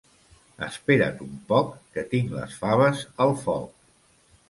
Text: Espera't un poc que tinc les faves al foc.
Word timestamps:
Espera't 0.67 1.21
un 1.27 1.35
poc 1.53 1.69
que 1.99 2.07
tinc 2.17 2.35
les 2.41 2.59
faves 2.65 3.07
al 3.27 3.39
foc. 3.47 3.83